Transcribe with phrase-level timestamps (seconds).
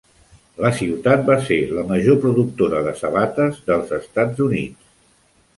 [0.63, 4.93] La ciutat va ser la major productora de sabates dels Estats Units.